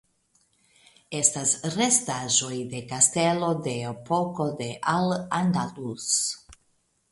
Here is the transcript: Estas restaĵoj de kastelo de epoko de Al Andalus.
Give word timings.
Estas 1.19 1.51
restaĵoj 1.73 2.57
de 2.71 2.81
kastelo 2.95 3.51
de 3.69 3.75
epoko 3.91 4.49
de 4.65 4.73
Al 4.97 5.15
Andalus. 5.43 6.11